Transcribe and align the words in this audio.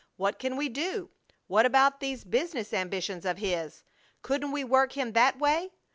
"What 0.15 0.39
can 0.39 0.55
we 0.57 0.67
do? 0.67 1.11
What 1.45 1.63
about 1.67 1.99
these 1.99 2.23
business 2.23 2.73
ambitions 2.73 3.23
of 3.23 3.37
his? 3.37 3.83
Couldn't 4.23 4.51
we 4.51 4.63
work 4.63 4.93
him 4.93 5.11
that 5.13 5.37
way? 5.37 5.73